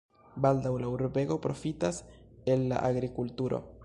[0.45, 1.99] Baldaŭ la urbego profitas
[2.55, 3.61] el la agrikulturo.